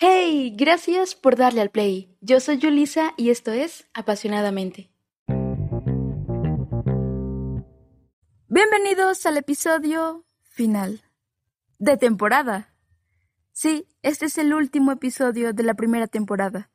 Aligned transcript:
Hey, 0.00 0.54
gracias 0.56 1.16
por 1.16 1.34
darle 1.34 1.60
al 1.60 1.70
play. 1.70 2.16
Yo 2.20 2.38
soy 2.38 2.60
Julisa 2.60 3.14
y 3.16 3.30
esto 3.30 3.50
es 3.50 3.88
Apasionadamente. 3.94 4.92
Bienvenidos 8.46 9.26
al 9.26 9.38
episodio 9.38 10.24
final 10.40 11.02
de 11.80 11.96
temporada. 11.96 12.72
Sí, 13.50 13.88
este 14.02 14.26
es 14.26 14.38
el 14.38 14.54
último 14.54 14.92
episodio 14.92 15.52
de 15.52 15.64
la 15.64 15.74
primera 15.74 16.06
temporada. 16.06 16.70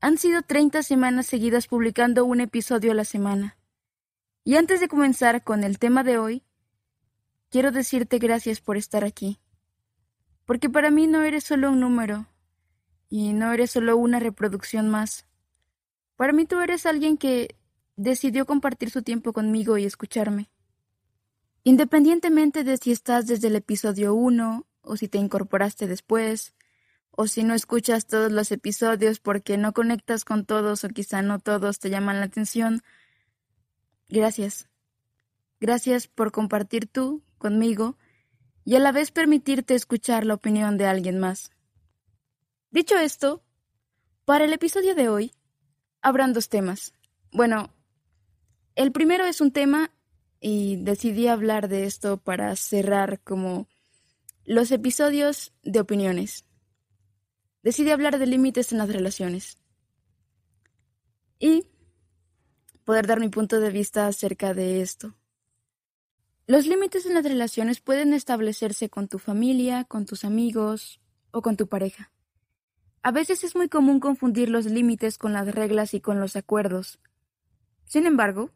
Han 0.00 0.16
sido 0.16 0.42
30 0.42 0.84
semanas 0.84 1.26
seguidas 1.26 1.66
publicando 1.66 2.24
un 2.24 2.40
episodio 2.40 2.92
a 2.92 2.94
la 2.94 3.04
semana. 3.04 3.58
Y 4.44 4.54
antes 4.54 4.78
de 4.78 4.86
comenzar 4.86 5.42
con 5.42 5.64
el 5.64 5.80
tema 5.80 6.04
de 6.04 6.18
hoy, 6.18 6.44
quiero 7.48 7.72
decirte 7.72 8.20
gracias 8.20 8.60
por 8.60 8.76
estar 8.76 9.02
aquí. 9.02 9.40
Porque 10.50 10.68
para 10.68 10.90
mí 10.90 11.06
no 11.06 11.22
eres 11.22 11.44
solo 11.44 11.70
un 11.70 11.78
número, 11.78 12.26
y 13.08 13.34
no 13.34 13.52
eres 13.52 13.70
solo 13.70 13.96
una 13.96 14.18
reproducción 14.18 14.88
más. 14.90 15.24
Para 16.16 16.32
mí 16.32 16.44
tú 16.44 16.58
eres 16.58 16.86
alguien 16.86 17.18
que 17.18 17.54
decidió 17.94 18.46
compartir 18.46 18.90
su 18.90 19.02
tiempo 19.02 19.32
conmigo 19.32 19.78
y 19.78 19.84
escucharme. 19.84 20.50
Independientemente 21.62 22.64
de 22.64 22.78
si 22.78 22.90
estás 22.90 23.28
desde 23.28 23.46
el 23.46 23.54
episodio 23.54 24.12
1 24.12 24.66
o 24.80 24.96
si 24.96 25.06
te 25.06 25.18
incorporaste 25.18 25.86
después, 25.86 26.52
o 27.12 27.28
si 27.28 27.44
no 27.44 27.54
escuchas 27.54 28.08
todos 28.08 28.32
los 28.32 28.50
episodios 28.50 29.20
porque 29.20 29.56
no 29.56 29.72
conectas 29.72 30.24
con 30.24 30.44
todos 30.46 30.82
o 30.82 30.88
quizá 30.88 31.22
no 31.22 31.38
todos 31.38 31.78
te 31.78 31.90
llaman 31.90 32.18
la 32.18 32.26
atención, 32.26 32.82
gracias. 34.08 34.68
Gracias 35.60 36.08
por 36.08 36.32
compartir 36.32 36.88
tú 36.88 37.22
conmigo 37.38 37.96
y 38.64 38.76
a 38.76 38.78
la 38.78 38.92
vez 38.92 39.10
permitirte 39.10 39.74
escuchar 39.74 40.24
la 40.24 40.34
opinión 40.34 40.76
de 40.76 40.86
alguien 40.86 41.18
más. 41.18 41.50
Dicho 42.70 42.96
esto, 42.98 43.42
para 44.24 44.44
el 44.44 44.52
episodio 44.52 44.94
de 44.94 45.08
hoy 45.08 45.34
habrán 46.02 46.32
dos 46.32 46.48
temas. 46.48 46.92
Bueno, 47.32 47.74
el 48.76 48.92
primero 48.92 49.24
es 49.24 49.40
un 49.40 49.52
tema 49.52 49.90
y 50.40 50.76
decidí 50.76 51.26
hablar 51.26 51.68
de 51.68 51.84
esto 51.84 52.16
para 52.16 52.54
cerrar 52.56 53.20
como 53.20 53.68
los 54.44 54.70
episodios 54.70 55.52
de 55.62 55.80
opiniones. 55.80 56.46
Decidí 57.62 57.90
hablar 57.90 58.18
de 58.18 58.26
límites 58.26 58.72
en 58.72 58.78
las 58.78 58.88
relaciones 58.88 59.58
y 61.38 61.66
poder 62.84 63.06
dar 63.06 63.20
mi 63.20 63.28
punto 63.28 63.60
de 63.60 63.70
vista 63.70 64.06
acerca 64.06 64.54
de 64.54 64.80
esto. 64.80 65.14
Los 66.50 66.66
límites 66.66 67.06
en 67.06 67.14
las 67.14 67.22
relaciones 67.22 67.80
pueden 67.80 68.12
establecerse 68.12 68.90
con 68.90 69.06
tu 69.06 69.20
familia, 69.20 69.84
con 69.84 70.04
tus 70.04 70.24
amigos 70.24 71.00
o 71.30 71.42
con 71.42 71.56
tu 71.56 71.68
pareja. 71.68 72.10
A 73.04 73.12
veces 73.12 73.44
es 73.44 73.54
muy 73.54 73.68
común 73.68 74.00
confundir 74.00 74.48
los 74.48 74.64
límites 74.64 75.16
con 75.16 75.32
las 75.32 75.46
reglas 75.54 75.94
y 75.94 76.00
con 76.00 76.18
los 76.18 76.34
acuerdos. 76.34 76.98
Sin 77.84 78.04
embargo, 78.04 78.50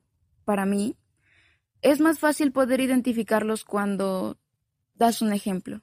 para 0.44 0.66
mí, 0.66 0.96
es 1.82 2.00
más 2.00 2.18
fácil 2.18 2.50
poder 2.50 2.80
identificarlos 2.80 3.64
cuando 3.64 4.40
das 4.96 5.22
un 5.22 5.32
ejemplo. 5.32 5.80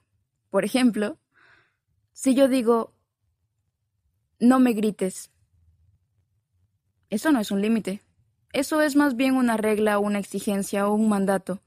Por 0.50 0.66
ejemplo, 0.66 1.18
si 2.12 2.34
yo 2.34 2.46
digo, 2.46 2.94
no 4.38 4.60
me 4.60 4.74
grites. 4.74 5.30
Eso 7.08 7.32
no 7.32 7.40
es 7.40 7.50
un 7.50 7.62
límite. 7.62 8.02
Eso 8.52 8.82
es 8.82 8.96
más 8.96 9.16
bien 9.16 9.34
una 9.34 9.56
regla, 9.56 9.98
una 9.98 10.18
exigencia 10.18 10.86
o 10.86 10.94
un 10.94 11.08
mandato. 11.08 11.62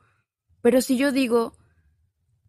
Pero 0.66 0.82
si 0.82 0.98
yo 0.98 1.12
digo, 1.12 1.54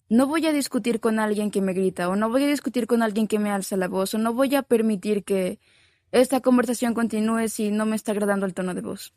no 0.09 0.27
voy 0.27 0.47
a 0.47 0.53
discutir 0.55 1.00
con 1.00 1.19
alguien 1.19 1.50
que 1.50 1.61
me 1.61 1.75
grita, 1.75 2.09
o 2.09 2.17
no 2.17 2.31
voy 2.31 2.45
a 2.45 2.47
discutir 2.47 2.86
con 2.86 3.03
alguien 3.03 3.28
que 3.28 3.39
me 3.39 3.50
alza 3.50 3.77
la 3.77 3.89
voz, 3.89 4.14
o 4.14 4.19
no 4.19 4.33
voy 4.33 4.55
a 4.55 4.62
permitir 4.62 5.23
que 5.23 5.61
esta 6.12 6.41
conversación 6.41 6.95
continúe 6.95 7.48
si 7.48 7.70
no 7.70 7.84
me 7.84 7.95
está 7.95 8.12
agradando 8.12 8.47
el 8.47 8.55
tono 8.55 8.73
de 8.73 8.81
voz. 8.81 9.12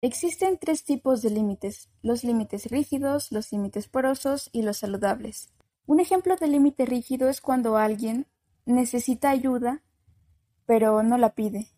Existen 0.00 0.58
tres 0.58 0.82
tipos 0.82 1.22
de 1.22 1.30
límites, 1.30 1.88
los 2.02 2.24
límites 2.24 2.66
rígidos, 2.66 3.30
los 3.30 3.52
límites 3.52 3.86
porosos 3.86 4.50
y 4.52 4.62
los 4.62 4.78
saludables. 4.78 5.52
Un 5.86 6.00
ejemplo 6.00 6.34
de 6.34 6.48
límite 6.48 6.84
rígido 6.84 7.28
es 7.28 7.40
cuando 7.40 7.76
alguien 7.76 8.26
necesita 8.66 9.30
ayuda, 9.30 9.84
pero 10.66 11.04
no 11.04 11.16
la 11.16 11.36
pide, 11.36 11.68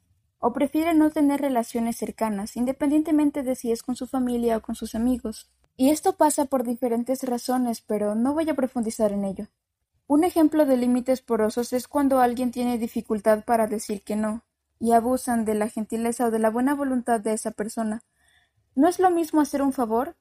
o 0.40 0.52
prefiere 0.52 0.94
no 0.94 1.10
tener 1.10 1.40
relaciones 1.40 1.96
cercanas, 1.96 2.56
independientemente 2.56 3.42
de 3.42 3.54
si 3.54 3.70
es 3.70 3.82
con 3.82 3.94
su 3.94 4.06
familia 4.06 4.56
o 4.56 4.62
con 4.62 4.74
sus 4.74 4.94
amigos. 4.94 5.50
Y 5.76 5.90
esto 5.90 6.16
pasa 6.16 6.46
por 6.46 6.64
diferentes 6.64 7.22
razones, 7.22 7.82
pero 7.82 8.14
no 8.14 8.34
voy 8.34 8.48
a 8.50 8.54
profundizar 8.54 9.12
en 9.12 9.24
ello. 9.24 9.46
Un 10.06 10.24
ejemplo 10.24 10.66
de 10.66 10.76
límites 10.76 11.20
porosos 11.22 11.72
es 11.72 11.86
cuando 11.86 12.20
alguien 12.20 12.50
tiene 12.50 12.78
dificultad 12.78 13.44
para 13.44 13.66
decir 13.66 14.02
que 14.02 14.16
no, 14.16 14.42
y 14.80 14.92
abusan 14.92 15.44
de 15.44 15.54
la 15.54 15.68
gentileza 15.68 16.26
o 16.26 16.30
de 16.30 16.38
la 16.38 16.50
buena 16.50 16.74
voluntad 16.74 17.20
de 17.20 17.34
esa 17.34 17.52
persona. 17.52 18.02
No 18.74 18.88
es 18.88 18.98
lo 18.98 19.10
mismo 19.10 19.40
hacer 19.40 19.62
un 19.62 19.72
favor 19.72 20.16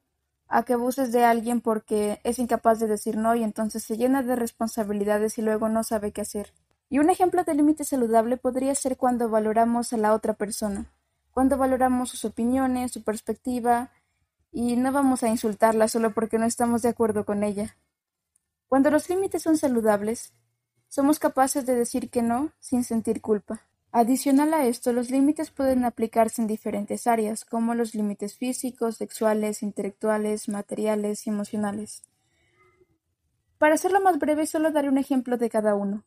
a 0.48 0.64
que 0.64 0.74
abuses 0.74 1.12
de 1.12 1.24
alguien 1.24 1.60
porque 1.60 2.20
es 2.24 2.38
incapaz 2.38 2.78
de 2.78 2.88
decir 2.88 3.16
no 3.16 3.34
y 3.34 3.42
entonces 3.42 3.82
se 3.82 3.96
llena 3.96 4.22
de 4.22 4.36
responsabilidades 4.36 5.38
y 5.38 5.42
luego 5.42 5.68
no 5.68 5.82
sabe 5.82 6.12
qué 6.12 6.20
hacer. 6.20 6.52
Y 6.90 6.98
un 6.98 7.08
ejemplo 7.08 7.44
de 7.44 7.54
límite 7.54 7.84
saludable 7.84 8.36
podría 8.36 8.74
ser 8.74 8.96
cuando 8.96 9.30
valoramos 9.30 9.92
a 9.92 9.96
la 9.96 10.12
otra 10.12 10.34
persona, 10.34 10.92
cuando 11.30 11.56
valoramos 11.56 12.10
sus 12.10 12.24
opiniones, 12.24 12.90
su 12.90 13.04
perspectiva, 13.04 13.92
y 14.52 14.74
no 14.74 14.90
vamos 14.90 15.22
a 15.22 15.28
insultarla 15.28 15.86
solo 15.86 16.12
porque 16.12 16.36
no 16.38 16.46
estamos 16.46 16.82
de 16.82 16.88
acuerdo 16.88 17.24
con 17.24 17.44
ella. 17.44 17.76
Cuando 18.66 18.90
los 18.90 19.08
límites 19.08 19.42
son 19.42 19.56
saludables, 19.56 20.32
somos 20.88 21.20
capaces 21.20 21.64
de 21.64 21.76
decir 21.76 22.10
que 22.10 22.22
no 22.22 22.50
sin 22.58 22.82
sentir 22.82 23.20
culpa. 23.20 23.62
Adicional 23.92 24.52
a 24.52 24.66
esto, 24.66 24.92
los 24.92 25.10
límites 25.10 25.52
pueden 25.52 25.84
aplicarse 25.84 26.42
en 26.42 26.48
diferentes 26.48 27.06
áreas, 27.06 27.44
como 27.44 27.74
los 27.74 27.94
límites 27.94 28.36
físicos, 28.36 28.96
sexuales, 28.96 29.62
intelectuales, 29.62 30.48
materiales 30.48 31.26
y 31.26 31.30
emocionales. 31.30 32.02
Para 33.58 33.74
hacerlo 33.74 34.00
más 34.00 34.18
breve, 34.18 34.46
solo 34.46 34.72
daré 34.72 34.88
un 34.88 34.98
ejemplo 34.98 35.36
de 35.36 35.50
cada 35.50 35.76
uno. 35.76 36.04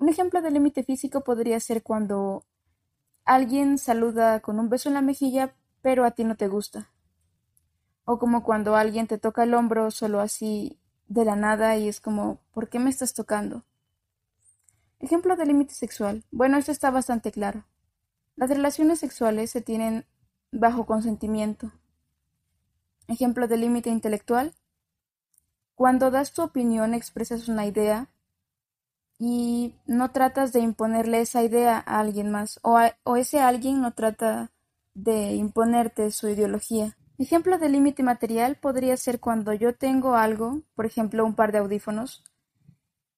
Un 0.00 0.08
ejemplo 0.08 0.40
de 0.40 0.50
límite 0.50 0.82
físico 0.82 1.20
podría 1.20 1.60
ser 1.60 1.82
cuando 1.82 2.46
alguien 3.26 3.76
saluda 3.76 4.40
con 4.40 4.58
un 4.58 4.70
beso 4.70 4.88
en 4.88 4.94
la 4.94 5.02
mejilla, 5.02 5.54
pero 5.82 6.06
a 6.06 6.12
ti 6.12 6.24
no 6.24 6.38
te 6.38 6.48
gusta. 6.48 6.90
O 8.06 8.18
como 8.18 8.42
cuando 8.42 8.76
alguien 8.76 9.06
te 9.06 9.18
toca 9.18 9.42
el 9.42 9.52
hombro 9.52 9.90
solo 9.90 10.20
así 10.20 10.78
de 11.08 11.26
la 11.26 11.36
nada 11.36 11.76
y 11.76 11.86
es 11.86 12.00
como, 12.00 12.40
¿por 12.52 12.70
qué 12.70 12.78
me 12.78 12.88
estás 12.88 13.12
tocando? 13.12 13.62
Ejemplo 15.00 15.36
de 15.36 15.44
límite 15.44 15.74
sexual. 15.74 16.24
Bueno, 16.30 16.56
esto 16.56 16.72
está 16.72 16.90
bastante 16.90 17.30
claro. 17.30 17.66
Las 18.36 18.48
relaciones 18.48 19.00
sexuales 19.00 19.50
se 19.50 19.60
tienen 19.60 20.06
bajo 20.50 20.86
consentimiento. 20.86 21.72
Ejemplo 23.06 23.48
de 23.48 23.58
límite 23.58 23.90
intelectual. 23.90 24.54
Cuando 25.74 26.10
das 26.10 26.32
tu 26.32 26.40
opinión 26.40 26.94
expresas 26.94 27.48
una 27.48 27.66
idea 27.66 28.08
y 29.20 29.74
no 29.86 30.12
tratas 30.12 30.50
de 30.54 30.60
imponerle 30.60 31.20
esa 31.20 31.44
idea 31.44 31.76
a 31.76 32.00
alguien 32.00 32.30
más 32.30 32.58
o, 32.62 32.80
o 33.04 33.16
ese 33.16 33.38
alguien 33.38 33.82
no 33.82 33.92
trata 33.92 34.50
de 34.94 35.34
imponerte 35.34 36.10
su 36.10 36.28
ideología. 36.28 36.96
Ejemplo 37.18 37.58
de 37.58 37.68
límite 37.68 38.02
material 38.02 38.56
podría 38.56 38.96
ser 38.96 39.20
cuando 39.20 39.52
yo 39.52 39.76
tengo 39.76 40.14
algo, 40.14 40.62
por 40.74 40.86
ejemplo 40.86 41.26
un 41.26 41.34
par 41.34 41.52
de 41.52 41.58
audífonos, 41.58 42.24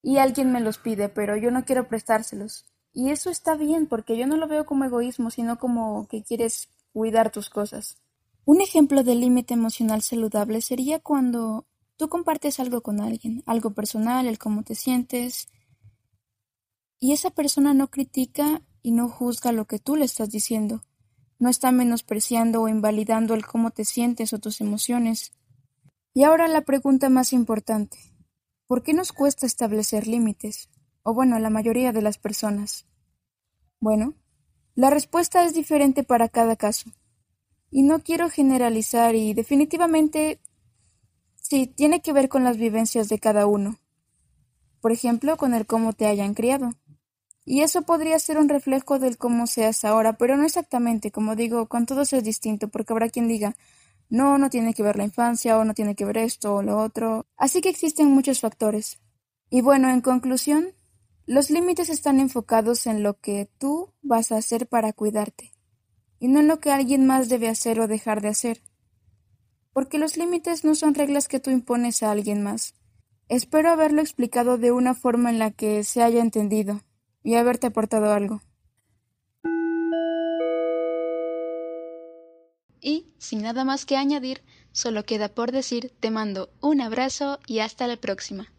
y 0.01 0.17
alguien 0.17 0.51
me 0.51 0.59
los 0.59 0.77
pide, 0.77 1.07
pero 1.07 1.37
yo 1.37 1.51
no 1.51 1.63
quiero 1.63 1.87
prestárselos. 1.87 2.65
Y 2.91 3.09
eso 3.09 3.29
está 3.29 3.55
bien, 3.55 3.87
porque 3.87 4.17
yo 4.17 4.27
no 4.27 4.35
lo 4.35 4.49
veo 4.49 4.65
como 4.65 4.83
egoísmo, 4.83 5.31
sino 5.31 5.57
como 5.57 6.05
que 6.09 6.21
quieres 6.21 6.67
cuidar 6.91 7.31
tus 7.31 7.49
cosas. 7.49 7.95
Un 8.43 8.59
ejemplo 8.59 9.03
de 9.03 9.15
límite 9.15 9.53
emocional 9.53 10.01
saludable 10.01 10.59
sería 10.59 10.99
cuando 10.99 11.65
tú 11.95 12.09
compartes 12.09 12.59
algo 12.59 12.81
con 12.81 12.99
alguien, 12.99 13.41
algo 13.45 13.73
personal, 13.73 14.27
el 14.27 14.37
cómo 14.37 14.63
te 14.63 14.75
sientes, 14.75 15.47
y 17.03 17.11
esa 17.11 17.31
persona 17.31 17.73
no 17.73 17.89
critica 17.89 18.61
y 18.81 18.91
no 18.91 19.09
juzga 19.09 19.51
lo 19.51 19.65
que 19.65 19.77
tú 19.77 19.97
le 19.97 20.05
estás 20.05 20.29
diciendo, 20.29 20.85
no 21.37 21.49
está 21.49 21.69
menospreciando 21.73 22.61
o 22.61 22.69
invalidando 22.69 23.33
el 23.33 23.45
cómo 23.45 23.71
te 23.71 23.83
sientes 23.83 24.31
o 24.31 24.39
tus 24.39 24.61
emociones. 24.61 25.33
Y 26.13 26.23
ahora 26.23 26.47
la 26.47 26.61
pregunta 26.61 27.09
más 27.09 27.33
importante. 27.33 27.97
¿Por 28.67 28.83
qué 28.83 28.93
nos 28.93 29.11
cuesta 29.11 29.45
establecer 29.45 30.07
límites? 30.07 30.69
O 31.01 31.13
bueno, 31.13 31.37
la 31.39 31.49
mayoría 31.49 31.91
de 31.91 32.01
las 32.01 32.17
personas. 32.17 32.85
Bueno, 33.81 34.13
la 34.73 34.89
respuesta 34.89 35.43
es 35.43 35.53
diferente 35.53 36.05
para 36.05 36.29
cada 36.29 36.55
caso. 36.55 36.89
Y 37.69 37.83
no 37.83 37.99
quiero 37.99 38.29
generalizar 38.29 39.13
y 39.13 39.33
definitivamente 39.33 40.39
sí, 41.35 41.67
tiene 41.67 42.01
que 42.01 42.13
ver 42.13 42.29
con 42.29 42.45
las 42.45 42.55
vivencias 42.55 43.09
de 43.09 43.19
cada 43.19 43.45
uno. 43.45 43.77
Por 44.79 44.93
ejemplo, 44.93 45.35
con 45.35 45.53
el 45.53 45.65
cómo 45.65 45.91
te 45.91 46.05
hayan 46.05 46.33
criado. 46.33 46.71
Y 47.45 47.61
eso 47.61 47.81
podría 47.81 48.19
ser 48.19 48.37
un 48.37 48.47
reflejo 48.47 48.99
del 48.99 49.17
cómo 49.17 49.47
seas 49.47 49.83
ahora, 49.83 50.13
pero 50.13 50.37
no 50.37 50.45
exactamente, 50.45 51.11
como 51.11 51.35
digo, 51.35 51.67
con 51.67 51.85
todos 51.85 52.13
es 52.13 52.23
distinto, 52.23 52.69
porque 52.69 52.93
habrá 52.93 53.09
quien 53.09 53.27
diga, 53.27 53.55
no, 54.09 54.37
no 54.37 54.49
tiene 54.49 54.73
que 54.73 54.83
ver 54.83 54.95
la 54.95 55.03
infancia 55.03 55.57
o 55.57 55.65
no 55.65 55.73
tiene 55.73 55.95
que 55.95 56.05
ver 56.05 56.17
esto 56.19 56.55
o 56.55 56.63
lo 56.63 56.79
otro. 56.79 57.25
Así 57.35 57.59
que 57.61 57.69
existen 57.69 58.07
muchos 58.07 58.39
factores. 58.39 58.99
Y 59.49 59.61
bueno, 59.61 59.89
en 59.89 59.99
conclusión, 59.99 60.73
los 61.25 61.49
límites 61.49 61.89
están 61.89 62.19
enfocados 62.19 62.87
en 62.87 63.03
lo 63.03 63.19
que 63.19 63.49
tú 63.57 63.93
vas 64.01 64.31
a 64.31 64.37
hacer 64.37 64.67
para 64.67 64.93
cuidarte, 64.93 65.51
y 66.19 66.29
no 66.29 66.39
en 66.39 66.47
lo 66.47 66.59
que 66.59 66.71
alguien 66.71 67.05
más 67.05 67.27
debe 67.27 67.49
hacer 67.49 67.79
o 67.81 67.87
dejar 67.87 68.21
de 68.21 68.29
hacer. 68.29 68.61
Porque 69.73 69.97
los 69.97 70.15
límites 70.15 70.63
no 70.63 70.75
son 70.75 70.93
reglas 70.93 71.27
que 71.27 71.39
tú 71.39 71.49
impones 71.49 72.03
a 72.03 72.11
alguien 72.11 72.41
más. 72.41 72.75
Espero 73.27 73.69
haberlo 73.69 74.01
explicado 74.01 74.57
de 74.57 74.71
una 74.71 74.93
forma 74.93 75.29
en 75.29 75.39
la 75.39 75.51
que 75.51 75.83
se 75.83 76.03
haya 76.03 76.21
entendido 76.21 76.81
y 77.23 77.35
haberte 77.35 77.67
aportado 77.67 78.13
algo. 78.13 78.41
Y, 82.79 83.07
sin 83.17 83.41
nada 83.41 83.63
más 83.63 83.85
que 83.85 83.95
añadir, 83.95 84.43
solo 84.73 85.05
queda 85.05 85.29
por 85.29 85.51
decir 85.51 85.93
te 85.99 86.11
mando 86.11 86.49
un 86.59 86.81
abrazo 86.81 87.39
y 87.47 87.59
hasta 87.59 87.87
la 87.87 87.95
próxima. 87.95 88.52